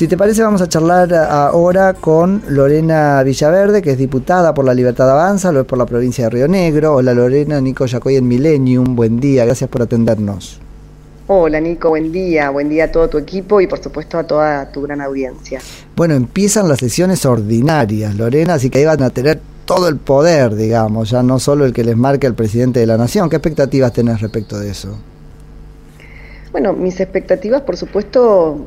Si 0.00 0.08
te 0.08 0.16
parece, 0.16 0.42
vamos 0.42 0.62
a 0.62 0.66
charlar 0.66 1.12
ahora 1.12 1.92
con 1.92 2.42
Lorena 2.48 3.22
Villaverde, 3.22 3.82
que 3.82 3.90
es 3.90 3.98
diputada 3.98 4.54
por 4.54 4.64
la 4.64 4.72
Libertad 4.72 5.10
Avanza, 5.10 5.52
lo 5.52 5.60
es 5.60 5.66
por 5.66 5.76
la 5.76 5.84
provincia 5.84 6.24
de 6.24 6.30
Río 6.30 6.48
Negro. 6.48 6.94
Hola 6.94 7.12
Lorena, 7.12 7.60
Nico 7.60 7.84
Yacoy 7.84 8.16
en 8.16 8.26
Millennium, 8.26 8.96
buen 8.96 9.20
día, 9.20 9.44
gracias 9.44 9.68
por 9.68 9.82
atendernos. 9.82 10.58
Hola 11.26 11.60
Nico, 11.60 11.90
buen 11.90 12.10
día, 12.12 12.48
buen 12.48 12.70
día 12.70 12.84
a 12.84 12.90
todo 12.90 13.10
tu 13.10 13.18
equipo 13.18 13.60
y 13.60 13.66
por 13.66 13.82
supuesto 13.82 14.16
a 14.16 14.24
toda 14.24 14.72
tu 14.72 14.80
gran 14.80 15.02
audiencia. 15.02 15.60
Bueno, 15.94 16.14
empiezan 16.14 16.66
las 16.66 16.78
sesiones 16.78 17.26
ordinarias, 17.26 18.14
Lorena, 18.14 18.54
así 18.54 18.70
que 18.70 18.78
ahí 18.78 18.86
van 18.86 19.02
a 19.02 19.10
tener 19.10 19.38
todo 19.66 19.88
el 19.88 19.96
poder, 19.96 20.54
digamos, 20.54 21.10
ya 21.10 21.22
no 21.22 21.38
solo 21.38 21.66
el 21.66 21.74
que 21.74 21.84
les 21.84 21.98
marque 21.98 22.26
el 22.26 22.34
presidente 22.34 22.80
de 22.80 22.86
la 22.86 22.96
Nación. 22.96 23.28
¿Qué 23.28 23.36
expectativas 23.36 23.92
tenés 23.92 24.22
respecto 24.22 24.58
de 24.58 24.70
eso? 24.70 24.96
Bueno, 26.52 26.72
mis 26.72 26.98
expectativas, 27.00 27.62
por 27.62 27.76
supuesto, 27.76 28.66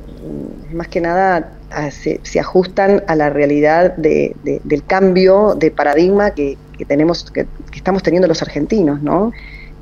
mm, 0.72 0.76
más 0.76 0.88
que 0.88 1.02
nada 1.02 1.54
se, 1.92 2.40
ajustan 2.40 3.04
a 3.08 3.16
la 3.16 3.30
realidad 3.30 3.96
del 3.98 4.84
cambio 4.86 5.56
de 5.56 5.72
paradigma 5.72 6.32
que, 6.32 6.58
tenemos, 6.88 7.32
que, 7.32 7.46
estamos 7.76 8.04
teniendo 8.04 8.28
los 8.28 8.42
argentinos, 8.42 9.02
¿no? 9.02 9.32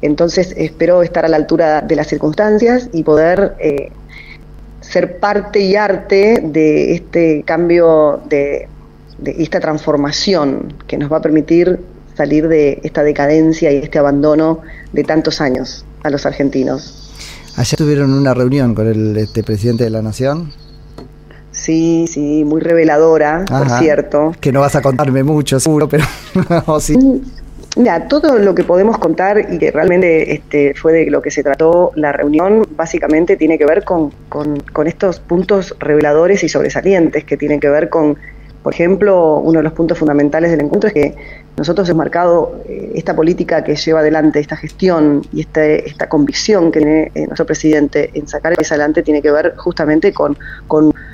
Entonces 0.02 0.53
espero 0.58 1.03
estar 1.03 1.25
a 1.25 1.27
la 1.27 1.38
altura 1.38 1.81
de 1.81 1.95
las 1.95 2.08
circunstancias 2.08 2.89
y 2.91 3.03
poder 3.03 3.55
eh, 3.59 3.91
ser 4.80 5.19
parte 5.19 5.59
y 5.59 5.75
arte 5.75 6.41
de 6.43 6.93
este 6.93 7.43
cambio, 7.43 8.21
de, 8.27 8.67
de 9.19 9.36
esta 9.38 9.59
transformación 9.59 10.73
que 10.88 10.97
nos 10.97 11.11
va 11.11 11.17
a 11.17 11.21
permitir 11.21 11.80
salir 12.15 12.47
de 12.47 12.80
esta 12.83 13.03
decadencia 13.03 13.71
y 13.71 13.77
este 13.77 13.99
abandono 13.99 14.61
de 14.91 15.03
tantos 15.03 15.39
años 15.39 15.86
a 16.03 16.09
los 16.09 16.25
argentinos. 16.25 17.11
Ayer 17.57 17.77
tuvieron 17.77 18.13
una 18.13 18.33
reunión 18.33 18.73
con 18.73 18.88
el 18.88 19.17
este, 19.17 19.44
presidente 19.44 19.83
de 19.83 19.89
la 19.89 20.02
Nación. 20.02 20.52
Sí, 21.52 22.05
sí, 22.08 22.43
muy 22.45 22.61
reveladora, 22.61 23.45
por 23.47 23.69
cierto. 23.69 24.33
Que 24.39 24.52
no 24.52 24.61
vas 24.61 24.75
a 24.75 24.81
contarme 24.81 25.23
mucho, 25.23 25.59
seguro, 25.59 25.89
pero 25.89 26.05
sí. 26.80 26.97
Mm, 26.97 27.21
mira, 27.75 28.08
todo 28.08 28.39
lo 28.39 28.55
que 28.55 28.63
podemos 28.63 28.97
contar 28.97 29.53
y 29.53 29.59
que 29.59 29.69
realmente 29.69 30.33
este, 30.33 30.73
fue 30.73 30.93
de 30.93 31.11
lo 31.11 31.21
que 31.21 31.30
se 31.30 31.43
trató 31.43 31.91
la 31.95 32.13
reunión, 32.13 32.66
básicamente 32.75 33.35
tiene 33.35 33.58
que 33.58 33.65
ver 33.65 33.83
con, 33.83 34.11
con 34.30 34.88
estos 34.88 35.19
puntos 35.19 35.75
reveladores 35.80 36.43
y 36.43 36.49
sobresalientes, 36.49 37.25
que 37.25 37.36
tienen 37.36 37.59
que 37.59 37.69
ver 37.69 37.89
con 37.89 38.17
por 38.64 38.73
ejemplo, 38.73 39.38
uno 39.38 39.59
de 39.59 39.64
los 39.64 39.73
puntos 39.73 39.98
fundamentales 39.98 40.52
del 40.52 40.62
encuentro 40.62 40.88
es 40.88 40.94
que 40.94 41.16
nosotros 41.58 41.90
hemos 41.90 41.98
marcado 41.98 42.62
eh, 42.67 42.92
esta 42.95 43.16
política 43.16 43.64
que 43.64 43.76
lleva 43.76 44.02
adelante, 44.02 44.40
esta 44.40 44.56
gestión 44.56 45.23
y 45.34 45.42
este, 45.42 45.88
esta 45.88 46.08
convicción 46.08 46.72
que 46.72 46.80
tiene 46.80 47.12
eh, 47.16 47.26
nuestro 47.26 47.45
presidente 47.45 48.12
en 48.14 48.28
sacar 48.28 48.52
el 48.52 48.58
país 48.58 48.72
adelante 48.72 49.02
tiene 49.02 49.22
que 49.22 49.32
ver 49.32 49.56
justamente 49.58 50.14
con, 50.14 50.38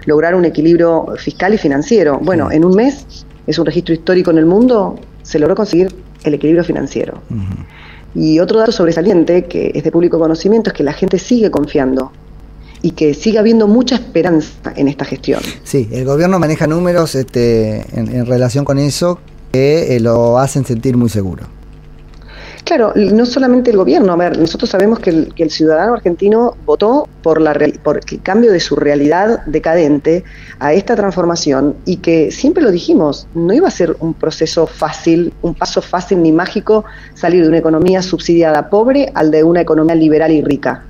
lograr 0.06 0.36
un 0.36 0.46
equilibrio 0.46 1.08
fiscal 1.18 1.54
y 1.54 1.58
financiero. 1.58 2.20
Bueno, 2.22 2.52
en 2.52 2.66
un 2.66 2.76
mes 2.76 3.26
es 3.46 3.58
un 3.58 3.66
registro 3.66 3.94
histórico 3.94 4.32
en 4.32 4.38
el 4.38 4.46
mundo, 4.46 5.00
se 5.24 5.40
logró 5.40 5.56
conseguir 5.56 5.94
el 6.24 6.34
equilibrio 6.34 6.64
financiero. 6.64 7.22
Y 8.14 8.40
otro 8.40 8.60
dato 8.60 8.72
sobresaliente 8.72 9.46
que 9.46 9.72
es 9.74 9.84
de 9.84 9.92
público 9.92 10.20
conocimiento 10.20 10.70
es 10.70 10.74
que 10.74 10.84
la 10.84 10.94
gente 10.94 11.20
sigue 11.20 11.52
confiando 11.52 12.12
y 12.82 12.92
que 12.92 13.14
siga 13.14 13.40
habiendo 13.40 13.68
mucha 13.68 13.96
esperanza 13.96 14.74
en 14.76 14.88
esta 14.88 15.06
gestión. 15.06 15.42
Sí, 15.64 15.88
el 15.92 16.06
gobierno 16.06 16.40
maneja 16.40 16.68
números 16.68 17.16
este, 17.16 17.86
en, 17.98 18.26
relación 18.26 18.66
con 18.66 18.78
eso 18.78 19.20
que 19.52 19.96
eh, 19.96 20.00
lo 20.00 20.38
hacen 20.38 20.66
sentir 20.66 20.98
muy 20.98 21.10
seguro. 21.10 21.58
Claro, 22.68 22.92
no 22.96 23.26
solamente 23.26 23.72
el 23.72 23.78
gobierno, 23.78 24.12
a 24.12 24.18
ver, 24.18 24.38
nosotros 24.38 24.70
sabemos 24.70 25.00
que 25.00 25.32
el, 25.38 25.50
ciudadano 25.50 25.94
argentino 25.94 26.58
votó 26.66 27.08
por, 27.24 27.40
la, 27.40 27.56
por 27.82 28.02
el 28.06 28.22
cambio 28.22 28.52
de 28.52 28.60
su 28.60 28.76
realidad 28.76 29.46
decadente 29.46 30.26
a 30.60 30.74
esta 30.74 30.98
transformación 30.98 31.78
y 31.86 31.98
que 31.98 32.30
siempre 32.30 32.62
lo 32.62 32.70
dijimos, 32.70 33.26
no 33.34 33.54
iba 33.54 33.70
a 33.70 33.72
ser 33.72 33.96
un 34.02 34.14
proceso 34.14 34.68
fácil, 34.68 35.34
un 35.42 35.54
paso 35.54 35.82
fácil 35.82 36.22
ni 36.22 36.34
mágico 36.34 36.84
salir 37.14 37.44
de 37.44 37.48
una 37.48 37.60
economía 37.60 38.02
subsidiada 38.02 38.70
pobre 38.70 39.14
al 39.16 39.32
de 39.32 39.46
una 39.46 39.62
economía 39.62 39.96
liberal 39.96 40.34
y 40.34 40.42
rica. 40.42 40.84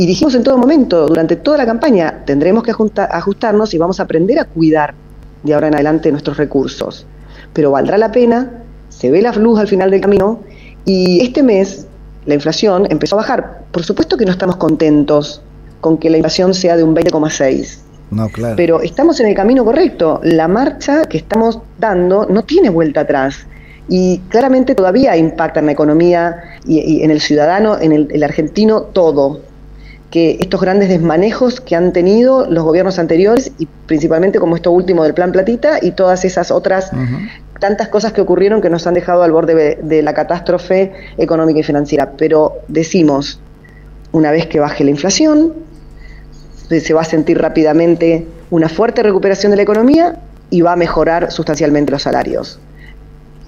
Y 0.00 0.06
dijimos 0.06 0.36
en 0.36 0.44
todo 0.44 0.56
momento, 0.56 1.08
durante 1.08 1.34
toda 1.34 1.58
la 1.58 1.66
campaña, 1.66 2.22
tendremos 2.24 2.62
que 2.62 2.70
ajustarnos 2.70 3.74
y 3.74 3.78
vamos 3.78 3.98
a 3.98 4.04
aprender 4.04 4.38
a 4.38 4.44
cuidar 4.44 4.94
de 5.42 5.54
ahora 5.54 5.66
en 5.66 5.74
adelante 5.74 6.12
nuestros 6.12 6.36
recursos. 6.36 7.04
Pero 7.52 7.72
valdrá 7.72 7.98
la 7.98 8.12
pena, 8.12 8.62
se 8.90 9.10
ve 9.10 9.20
la 9.20 9.32
luz 9.32 9.58
al 9.58 9.66
final 9.66 9.90
del 9.90 10.00
camino 10.00 10.40
y 10.84 11.20
este 11.20 11.42
mes 11.42 11.88
la 12.26 12.34
inflación 12.34 12.86
empezó 12.90 13.16
a 13.16 13.22
bajar. 13.22 13.62
Por 13.72 13.82
supuesto 13.82 14.16
que 14.16 14.24
no 14.24 14.30
estamos 14.30 14.54
contentos 14.56 15.42
con 15.80 15.98
que 15.98 16.10
la 16.10 16.18
inflación 16.18 16.54
sea 16.54 16.76
de 16.76 16.84
un 16.84 16.94
20,6. 16.94 17.78
No, 18.12 18.28
claro. 18.28 18.54
Pero 18.56 18.80
estamos 18.80 19.18
en 19.18 19.26
el 19.26 19.34
camino 19.34 19.64
correcto. 19.64 20.20
La 20.22 20.46
marcha 20.46 21.06
que 21.06 21.18
estamos 21.18 21.58
dando 21.80 22.24
no 22.26 22.44
tiene 22.44 22.70
vuelta 22.70 23.00
atrás 23.00 23.48
y 23.88 24.18
claramente 24.28 24.76
todavía 24.76 25.16
impacta 25.16 25.58
en 25.58 25.66
la 25.66 25.72
economía 25.72 26.36
y, 26.64 27.02
en 27.02 27.10
el 27.10 27.20
ciudadano, 27.20 27.80
en 27.80 27.92
el 27.92 28.22
argentino, 28.22 28.82
todo 28.82 29.40
que 30.10 30.38
estos 30.40 30.60
grandes 30.60 30.88
desmanejos 30.88 31.60
que 31.60 31.76
han 31.76 31.92
tenido 31.92 32.46
los 32.46 32.64
gobiernos 32.64 32.98
anteriores 32.98 33.52
y 33.58 33.66
principalmente 33.86 34.38
como 34.38 34.56
esto 34.56 34.70
último 34.70 35.04
del 35.04 35.14
Plan 35.14 35.32
Platita 35.32 35.78
y 35.82 35.90
todas 35.90 36.24
esas 36.24 36.50
otras 36.50 36.90
tantas 37.58 37.88
cosas 37.88 38.12
que 38.12 38.20
ocurrieron 38.20 38.60
que 38.60 38.70
nos 38.70 38.86
han 38.86 38.94
dejado 38.94 39.22
al 39.22 39.32
borde 39.32 39.78
de, 39.82 40.02
la 40.02 40.14
catástrofe 40.14 40.92
económica 41.18 41.60
y 41.60 41.62
financiera. 41.62 42.12
Pero 42.16 42.58
decimos, 42.68 43.40
una 44.12 44.30
vez 44.30 44.46
que 44.46 44.60
baje 44.60 44.84
la 44.84 44.90
inflación, 44.90 45.54
se 46.68 46.94
va 46.94 47.02
a 47.02 47.04
sentir 47.04 47.38
rápidamente 47.38 48.26
una 48.50 48.68
fuerte 48.68 49.02
recuperación 49.02 49.50
de 49.50 49.56
la 49.56 49.62
economía 49.62 50.20
y 50.50 50.60
va 50.62 50.72
a 50.72 50.76
mejorar 50.76 51.30
sustancialmente 51.32 51.90
los 51.92 52.02
salarios. 52.02 52.60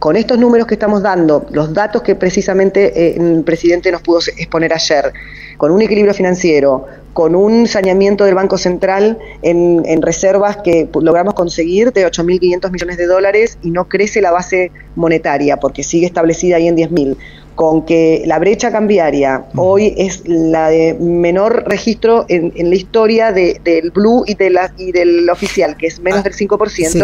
Con 0.01 0.17
estos 0.17 0.39
números 0.39 0.67
que 0.67 0.75
estamos 0.75 1.03
dando, 1.03 1.45
los 1.51 1.75
datos 1.75 2.01
que 2.01 2.15
precisamente 2.15 2.87
eh, 2.87 3.17
el 3.19 3.45
presidente 3.45 3.93
nos 3.93 4.01
pudo 4.01 4.21
exponer 4.35 4.73
ayer, 4.73 5.13
con 5.59 5.71
un 5.71 5.83
equilibrio 5.83 6.15
financiero, 6.15 6.87
con 7.13 7.35
un 7.35 7.67
saneamiento 7.67 8.25
del 8.25 8.35
Banco 8.35 8.57
Central 8.57 9.19
en, 9.43 10.01
reservas 10.01 10.57
que 10.57 10.89
logramos 11.03 11.35
conseguir 11.35 11.93
de 11.93 12.07
8.500 12.07 12.71
millones 12.71 12.97
de 12.97 13.05
dólares 13.05 13.59
y 13.63 13.71
no 13.73 13.89
crece 13.89 14.23
la 14.23 14.31
base 14.31 14.73
monetaria 14.97 15.59
porque 15.59 15.83
sigue 15.83 16.07
establecida 16.07 16.57
ahí 16.57 16.67
en 16.67 16.79
10.000 16.79 17.17
con 17.55 17.85
que 17.85 18.23
la 18.25 18.39
brecha 18.39 18.73
cambiaria 18.73 19.45
hoy 19.55 19.93
es 19.99 20.23
la 20.27 20.71
de 20.71 20.95
menor 20.95 21.65
registro 21.67 22.25
en, 22.31 22.53
la 22.57 22.75
historia 22.75 23.33
del 23.33 23.91
blue 23.91 24.25
y, 24.27 24.35
de 24.35 24.49
la, 24.49 24.73
y 24.79 24.93
del 24.93 25.29
oficial, 25.29 25.77
que 25.77 25.89
es 25.89 26.01
menos 26.01 26.21
ah, 26.21 26.23
del 26.23 26.33
5%, 26.33 26.79
es 26.81 26.95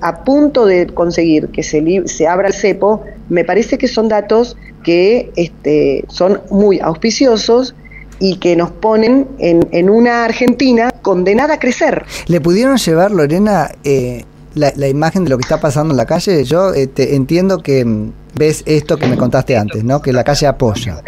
a 0.00 0.24
punto 0.24 0.66
de 0.66 0.86
conseguir 0.86 1.48
que 1.48 1.62
se, 1.62 2.02
se 2.06 2.26
abra 2.26 2.48
el 2.48 2.54
cepo, 2.54 3.02
me 3.28 3.44
parece 3.44 3.78
que 3.78 3.88
son 3.88 4.08
datos 4.08 4.56
que 4.84 5.32
este, 5.36 6.04
son 6.08 6.40
muy 6.50 6.78
auspiciosos 6.78 7.74
y 8.20 8.36
que 8.36 8.54
nos 8.56 8.70
ponen 8.70 9.26
en, 9.38 9.90
una 9.90 10.24
Argentina 10.24 10.90
condenada 11.02 11.54
a 11.54 11.58
crecer. 11.58 12.04
¿Le 12.26 12.40
pudieron 12.40 12.76
llevar, 12.76 13.10
Lorena, 13.10 13.70
eh, 13.82 14.24
la, 14.54 14.88
imagen 14.88 15.24
de 15.24 15.30
lo 15.30 15.38
que 15.38 15.42
está 15.42 15.60
pasando 15.60 15.92
en 15.92 15.96
la 15.96 16.06
calle? 16.06 16.44
Yo 16.44 16.72
este, 16.72 17.16
entiendo 17.16 17.58
que 17.58 17.84
mm, 17.84 18.12
ves 18.34 18.62
esto 18.66 18.96
que 18.96 19.06
me 19.06 19.16
contaste 19.16 19.56
antes, 19.56 19.82
¿no? 19.84 20.00
Que 20.00 20.12
la 20.12 20.24
calle 20.24 20.46
apoya. 20.46 21.02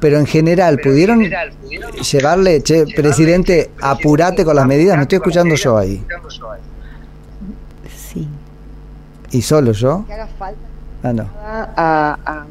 Pero 0.00 0.18
en 0.18 0.26
general, 0.26 0.78
¿pudieron, 0.78 1.28
llevarle, 2.10 2.62
che, 2.62 2.86
presidente, 2.86 3.70
apurate 3.80 4.44
con 4.44 4.56
las 4.56 4.66
medidas? 4.66 4.96
Me 4.96 5.02
estoy 5.02 5.16
escuchando 5.16 5.54
yo 5.56 5.76
ahí. 5.76 6.02
¿Y 9.30 9.42
solo 9.42 9.72
yo? 9.72 10.04
Ah, 11.02 11.12
no. 11.12 11.28
a 11.44 12.46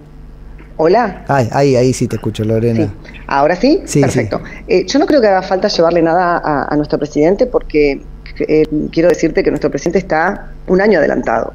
Hola. 0.78 1.24
Ay, 1.30 1.48
ahí, 1.54 1.76
ahí 1.78 1.94
sí 1.94 2.08
te 2.08 2.18
escucho, 2.18 2.44
Lorena. 2.44 2.94
¿Ahora 3.28 3.56
sí? 3.56 3.82
Sí. 3.86 4.02
Perfecto. 4.02 4.42
Eh, 4.68 4.86
yo 4.86 5.00
no 5.00 5.06
creo 5.06 5.22
que 5.22 5.28
haga 5.28 5.42
falta 5.42 5.70
llevarle 5.70 6.02
nada 6.02 6.42
a, 6.70 6.76
nuestro 6.76 7.00
presidente 7.00 7.46
porque 7.46 8.02
eh, 8.40 8.68
quiero 8.92 9.08
decirte 9.08 9.42
que 9.42 9.52
nuestro 9.52 9.70
presidente 9.70 10.00
está 10.00 10.52
un 10.68 10.82
año 10.82 11.00
adelantado 11.00 11.54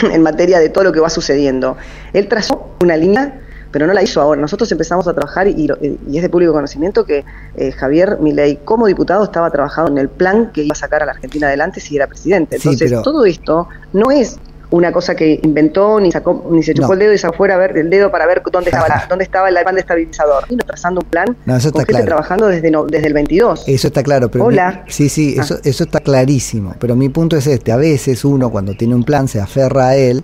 en 0.12 0.22
materia 0.22 0.58
de 0.58 0.68
todo 0.68 0.84
lo 0.84 0.92
que 0.92 1.00
va 1.00 1.08
sucediendo. 1.08 1.78
Él 2.12 2.28
trazó 2.28 2.76
una 2.80 2.96
línea 2.96 3.40
pero 3.72 3.86
no 3.86 3.92
la 3.92 4.02
hizo 4.02 4.20
ahora. 4.20 4.40
Nosotros 4.40 4.70
empezamos 4.72 5.06
a 5.06 5.14
trabajar 5.14 5.46
y, 5.46 5.68
es 6.12 6.22
de 6.22 6.28
público 6.28 6.52
conocimiento 6.52 7.04
que 7.04 7.24
eh, 7.56 7.70
Javier 7.70 8.18
Milei 8.20 8.56
como 8.64 8.88
diputado 8.88 9.22
estaba 9.22 9.48
trabajando 9.52 9.92
en 9.92 9.98
el 9.98 10.08
plan 10.08 10.50
que 10.52 10.64
iba 10.64 10.72
a 10.72 10.76
sacar 10.76 11.04
a 11.04 11.06
la 11.06 11.12
Argentina 11.12 11.46
adelante 11.46 11.78
si 11.78 11.94
era 11.94 12.08
presidente. 12.08 12.56
Entonces, 12.56 12.90
todo 13.02 13.24
esto 13.24 13.68
no 13.92 14.10
es 14.10 14.40
una 14.70 14.92
cosa 14.92 15.14
que 15.14 15.40
inventó, 15.42 16.00
ni 16.00 16.12
sacó, 16.12 16.48
ni 16.50 16.62
se 16.62 16.74
chupó 16.74 16.92
el 16.92 17.00
dedo 17.00 17.12
y 17.12 17.18
sacó 17.18 17.34
fuera 17.34 17.54
a 17.54 17.58
ver 17.58 17.76
el 17.76 17.90
dedo 17.90 18.10
para 18.10 18.26
ver 18.26 18.42
dónde 18.50 18.70
estaba, 18.70 19.06
dónde 19.08 19.24
estaba 19.24 19.48
el 19.48 19.56
plan 19.56 19.74
de 19.74 19.80
estabilizador. 19.80 20.46
Vino 20.48 20.64
trazando 20.64 21.00
un 21.00 21.08
plan 21.08 21.36
no, 21.44 21.56
eso 21.56 21.68
está 21.68 21.84
claro. 21.84 22.04
trabajando 22.04 22.46
desde, 22.46 22.70
desde 22.88 23.06
el 23.06 23.14
22. 23.14 23.64
Eso 23.66 23.86
está 23.88 24.02
claro, 24.02 24.30
pero 24.30 24.46
Hola. 24.46 24.84
sí, 24.88 25.08
sí, 25.08 25.36
ah. 25.38 25.42
eso, 25.42 25.58
eso 25.64 25.84
está 25.84 26.00
clarísimo. 26.00 26.74
Pero 26.78 26.96
mi 26.96 27.08
punto 27.08 27.36
es 27.36 27.46
este: 27.46 27.72
a 27.72 27.76
veces 27.76 28.24
uno 28.24 28.50
cuando 28.50 28.74
tiene 28.74 28.94
un 28.94 29.04
plan 29.04 29.28
se 29.28 29.40
aferra 29.40 29.88
a 29.88 29.96
él, 29.96 30.22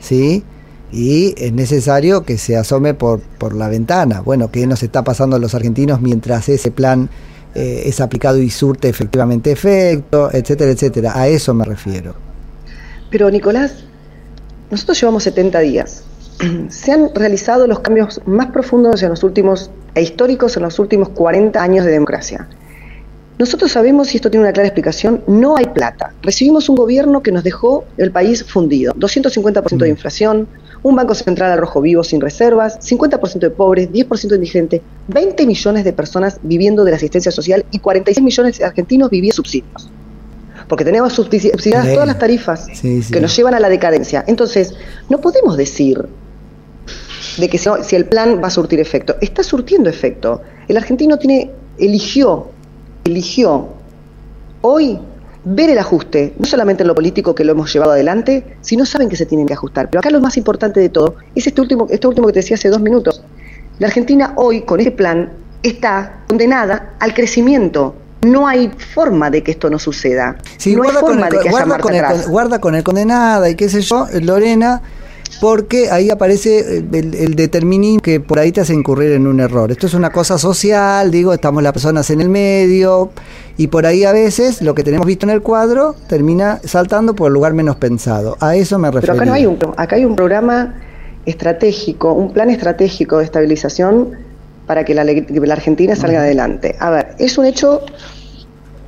¿sí? 0.00 0.44
y 0.92 1.34
es 1.36 1.52
necesario 1.52 2.22
que 2.22 2.38
se 2.38 2.56
asome 2.56 2.94
por, 2.94 3.20
por 3.20 3.54
la 3.54 3.68
ventana. 3.68 4.20
Bueno, 4.20 4.50
¿qué 4.50 4.66
nos 4.66 4.82
está 4.82 5.02
pasando 5.02 5.36
a 5.36 5.38
los 5.38 5.54
argentinos 5.54 6.00
mientras 6.00 6.48
ese 6.48 6.70
plan 6.70 7.10
eh, 7.54 7.82
es 7.86 8.00
aplicado 8.00 8.38
y 8.38 8.50
surte 8.50 8.88
efectivamente 8.88 9.50
efecto, 9.52 10.30
etcétera, 10.32 10.70
etcétera? 10.70 11.12
A 11.14 11.28
eso 11.28 11.54
me 11.54 11.64
refiero. 11.64 12.25
Pero 13.10 13.30
Nicolás, 13.30 13.84
nosotros 14.70 15.00
llevamos 15.00 15.22
70 15.22 15.60
días. 15.60 16.04
Se 16.68 16.92
han 16.92 17.14
realizado 17.14 17.66
los 17.66 17.80
cambios 17.80 18.20
más 18.26 18.46
profundos 18.46 19.02
en 19.02 19.10
los 19.10 19.22
últimos 19.22 19.70
e 19.94 20.02
históricos 20.02 20.56
en 20.56 20.64
los 20.64 20.78
últimos 20.78 21.08
40 21.10 21.62
años 21.62 21.84
de 21.84 21.92
democracia. 21.92 22.48
Nosotros 23.38 23.70
sabemos, 23.70 24.12
y 24.12 24.16
esto 24.16 24.30
tiene 24.30 24.44
una 24.44 24.52
clara 24.52 24.68
explicación, 24.68 25.22
no 25.26 25.56
hay 25.58 25.66
plata. 25.66 26.14
Recibimos 26.22 26.70
un 26.70 26.76
gobierno 26.76 27.22
que 27.22 27.32
nos 27.32 27.44
dejó 27.44 27.84
el 27.98 28.10
país 28.10 28.42
fundido. 28.44 28.94
250% 28.94 29.76
de 29.76 29.86
mm. 29.86 29.90
inflación, 29.90 30.48
un 30.82 30.96
banco 30.96 31.14
central 31.14 31.52
al 31.52 31.58
rojo 31.58 31.82
vivo 31.82 32.02
sin 32.02 32.20
reservas, 32.20 32.78
50% 32.80 33.38
de 33.38 33.50
pobres, 33.50 33.90
10% 33.90 34.28
de 34.28 34.36
indigentes, 34.36 34.80
20 35.08 35.46
millones 35.46 35.84
de 35.84 35.92
personas 35.92 36.40
viviendo 36.42 36.82
de 36.84 36.92
la 36.92 36.96
asistencia 36.96 37.30
social 37.30 37.64
y 37.70 37.78
46 37.78 38.24
millones 38.24 38.58
de 38.58 38.64
argentinos 38.64 39.10
viviendo 39.10 39.36
subsidios 39.36 39.90
porque 40.68 40.84
tenemos 40.84 41.12
subsidiadas 41.12 41.92
todas 41.92 42.06
las 42.06 42.18
tarifas 42.18 42.66
que 42.80 43.20
nos 43.20 43.36
llevan 43.36 43.54
a 43.54 43.60
la 43.60 43.68
decadencia. 43.68 44.24
Entonces, 44.26 44.74
no 45.08 45.20
podemos 45.20 45.56
decir 45.56 46.06
de 47.36 47.48
que 47.48 47.58
si, 47.58 47.96
el 47.96 48.06
plan 48.06 48.40
va 48.42 48.48
a 48.48 48.50
surtir 48.50 48.80
efecto. 48.80 49.16
Está 49.20 49.42
surtiendo 49.42 49.88
efecto. 49.88 50.42
El 50.68 50.76
argentino 50.76 51.18
tiene, 51.18 51.50
eligió, 51.78 52.48
eligió 53.04 53.68
hoy 54.62 54.98
ver 55.44 55.70
el 55.70 55.78
ajuste, 55.78 56.34
no 56.38 56.44
solamente 56.46 56.82
en 56.82 56.88
lo 56.88 56.94
político 56.94 57.34
que 57.34 57.44
lo 57.44 57.52
hemos 57.52 57.72
llevado 57.72 57.92
adelante, 57.92 58.56
sino 58.62 58.84
saben 58.84 59.08
que 59.08 59.16
se 59.16 59.26
tienen 59.26 59.46
que 59.46 59.52
ajustar. 59.52 59.88
Pero 59.90 60.00
acá 60.00 60.10
lo 60.10 60.20
más 60.20 60.36
importante 60.36 60.80
de 60.80 60.88
todo 60.88 61.16
es 61.34 61.46
este 61.46 61.60
último, 61.60 61.86
este 61.90 62.08
último 62.08 62.26
que 62.26 62.32
te 62.32 62.38
decía 62.40 62.56
hace 62.56 62.68
dos 62.68 62.80
minutos. 62.80 63.22
La 63.78 63.86
Argentina 63.86 64.32
hoy, 64.36 64.62
con 64.62 64.80
este 64.80 64.90
plan, 64.90 65.32
está 65.62 66.24
condenada 66.26 66.94
al 66.98 67.14
crecimiento 67.14 67.94
no 68.26 68.46
hay 68.46 68.70
forma 68.94 69.30
de 69.30 69.42
que 69.42 69.52
esto 69.52 69.70
no 69.70 69.78
suceda. 69.78 70.36
no 70.66 70.82
hay 70.82 70.90
forma 70.90 71.28
de 71.28 71.38
que 71.38 71.48
haya 71.48 71.50
guarda 71.50 71.78
con, 71.78 71.94
el, 71.94 72.04
guarda 72.28 72.60
con 72.60 72.74
el 72.74 72.82
condenada 72.82 73.48
y 73.48 73.54
qué 73.54 73.68
sé 73.68 73.80
yo, 73.80 74.06
Lorena, 74.22 74.82
porque 75.40 75.90
ahí 75.90 76.10
aparece 76.10 76.78
el, 76.78 77.34
determinismo 77.36 78.00
que 78.00 78.20
por 78.20 78.38
ahí 78.38 78.52
te 78.52 78.60
hace 78.60 78.74
incurrir 78.74 79.12
en 79.12 79.26
un 79.26 79.40
error. 79.40 79.70
Esto 79.70 79.86
es 79.86 79.94
una 79.94 80.10
cosa 80.10 80.38
social, 80.38 81.10
digo, 81.10 81.32
estamos 81.32 81.62
las 81.62 81.72
personas 81.72 82.08
en 82.10 82.20
el 82.20 82.28
medio 82.28 83.10
y 83.56 83.68
por 83.68 83.86
ahí 83.86 84.04
a 84.04 84.12
veces 84.12 84.62
lo 84.62 84.74
que 84.74 84.82
tenemos 84.82 85.06
visto 85.06 85.26
en 85.26 85.30
el 85.30 85.42
cuadro 85.42 85.94
termina 86.08 86.60
saltando 86.64 87.14
por 87.14 87.28
el 87.28 87.34
lugar 87.34 87.54
menos 87.54 87.76
pensado. 87.76 88.36
A 88.40 88.56
eso 88.56 88.78
me 88.78 88.90
refiero. 88.90 89.14
Pero 89.14 89.22
acá 89.22 89.24
no 89.24 89.34
hay 89.34 89.46
un, 89.46 89.58
acá 89.76 89.96
hay 89.96 90.04
un 90.04 90.16
programa 90.16 90.74
estratégico, 91.26 92.12
un 92.12 92.32
plan 92.32 92.50
estratégico 92.50 93.18
de 93.18 93.24
estabilización 93.24 94.25
para 94.66 94.84
que 94.84 94.94
la, 94.94 95.04
la 95.04 95.54
Argentina 95.54 95.94
salga 95.96 96.20
adelante. 96.20 96.76
A 96.80 96.90
ver, 96.90 97.14
es 97.18 97.38
un 97.38 97.46
hecho 97.46 97.82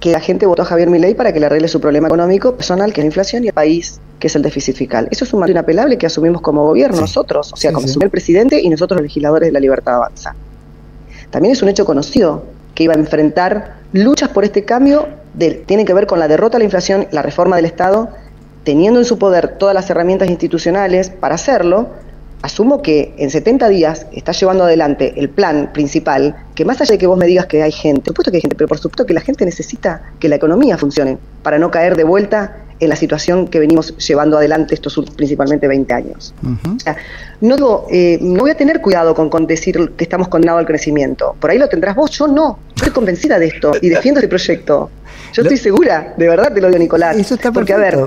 que 0.00 0.12
la 0.12 0.20
gente 0.20 0.46
votó 0.46 0.62
a 0.62 0.64
Javier 0.64 0.90
Milei 0.90 1.14
para 1.14 1.32
que 1.32 1.40
le 1.40 1.46
arregle 1.46 1.68
su 1.68 1.80
problema 1.80 2.08
económico 2.08 2.54
personal, 2.54 2.92
que 2.92 3.00
es 3.00 3.04
la 3.04 3.08
inflación, 3.08 3.44
y 3.44 3.48
el 3.48 3.52
país, 3.52 4.00
que 4.18 4.28
es 4.28 4.36
el 4.36 4.42
déficit 4.42 4.76
fiscal. 4.76 5.08
Eso 5.10 5.24
es 5.24 5.32
un 5.32 5.40
mandato 5.40 5.58
inapelable 5.58 5.98
que 5.98 6.06
asumimos 6.06 6.40
como 6.40 6.64
gobierno 6.64 7.00
nosotros, 7.00 7.52
o 7.52 7.56
sea, 7.56 7.72
como 7.72 7.86
el 7.86 8.10
presidente 8.10 8.60
y 8.60 8.68
nosotros 8.68 8.98
los 8.98 9.02
legisladores 9.02 9.48
de 9.48 9.52
la 9.52 9.60
libertad 9.60 9.96
avanza. 9.96 10.34
También 11.30 11.52
es 11.52 11.62
un 11.62 11.68
hecho 11.68 11.84
conocido 11.84 12.44
que 12.74 12.84
iba 12.84 12.94
a 12.94 12.96
enfrentar 12.96 13.78
luchas 13.92 14.28
por 14.28 14.44
este 14.44 14.64
cambio, 14.64 15.08
de, 15.34 15.50
tiene 15.52 15.84
que 15.84 15.94
ver 15.94 16.06
con 16.06 16.18
la 16.18 16.28
derrota 16.28 16.56
a 16.56 16.58
la 16.58 16.64
inflación, 16.64 17.08
la 17.10 17.22
reforma 17.22 17.56
del 17.56 17.64
Estado, 17.64 18.10
teniendo 18.64 19.00
en 19.00 19.04
su 19.04 19.18
poder 19.18 19.58
todas 19.58 19.74
las 19.74 19.88
herramientas 19.90 20.28
institucionales 20.28 21.10
para 21.10 21.34
hacerlo, 21.34 21.88
asumo 22.42 22.82
que 22.82 23.14
en 23.18 23.30
70 23.30 23.68
días 23.68 24.06
está 24.12 24.32
llevando 24.32 24.64
adelante 24.64 25.14
el 25.16 25.28
plan 25.28 25.70
principal, 25.72 26.36
que 26.54 26.64
más 26.64 26.80
allá 26.80 26.92
de 26.92 26.98
que 26.98 27.06
vos 27.06 27.18
me 27.18 27.26
digas 27.26 27.46
que 27.46 27.62
hay 27.62 27.72
gente, 27.72 28.02
por 28.02 28.08
supuesto 28.12 28.30
que 28.30 28.36
hay 28.36 28.42
gente, 28.42 28.56
pero 28.56 28.68
por 28.68 28.78
supuesto 28.78 29.06
que 29.06 29.14
la 29.14 29.20
gente 29.20 29.44
necesita 29.44 30.02
que 30.20 30.28
la 30.28 30.36
economía 30.36 30.78
funcione 30.78 31.18
para 31.42 31.58
no 31.58 31.70
caer 31.70 31.96
de 31.96 32.04
vuelta 32.04 32.64
en 32.80 32.88
la 32.88 32.96
situación 32.96 33.48
que 33.48 33.58
venimos 33.58 33.96
llevando 33.96 34.38
adelante 34.38 34.74
estos 34.74 34.98
principalmente 35.16 35.66
20 35.66 35.92
años. 35.94 36.34
o 36.44 36.80
sea, 36.80 36.96
no, 37.40 37.86
eh, 37.90 38.18
no 38.20 38.40
voy 38.40 38.50
a 38.50 38.56
tener 38.56 38.80
cuidado 38.80 39.14
con, 39.14 39.30
con, 39.30 39.46
decir 39.46 39.92
que 39.96 40.04
estamos 40.04 40.28
condenados 40.28 40.60
al 40.60 40.66
crecimiento. 40.66 41.34
Por 41.40 41.50
ahí 41.50 41.58
lo 41.58 41.68
tendrás 41.68 41.96
vos, 41.96 42.10
yo 42.12 42.28
no. 42.28 42.60
Estoy 42.76 42.92
convencida 42.92 43.38
de 43.38 43.46
esto 43.46 43.72
y 43.80 43.88
defiendo 43.88 44.20
este 44.20 44.28
proyecto. 44.28 44.90
Yo 45.32 45.42
estoy 45.42 45.58
segura, 45.58 46.14
de 46.16 46.28
verdad 46.28 46.52
te 46.52 46.60
lo 46.60 46.68
digo, 46.68 46.78
Nicolás. 46.78 47.16
Eso 47.16 47.34
está 47.34 47.52
Porque, 47.52 47.72
a 47.72 47.78
ver, 47.78 47.98